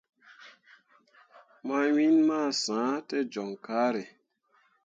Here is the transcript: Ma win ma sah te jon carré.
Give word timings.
Ma 1.65 1.79
win 1.93 2.15
ma 2.27 2.39
sah 2.63 2.95
te 3.07 3.17
jon 3.33 3.51
carré. 3.65 4.03